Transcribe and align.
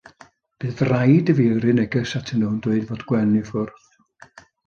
Bydd 0.63 0.79
raid 0.87 1.29
i 1.33 1.35
fi 1.39 1.45
yrru 1.57 1.75
neges 1.81 2.15
atyn 2.21 2.41
nhw 2.43 2.49
yn 2.53 2.57
dweud 2.67 2.89
fod 2.93 3.05
Gwen 3.11 3.37
i 3.43 3.45
ffwrdd. 3.51 4.45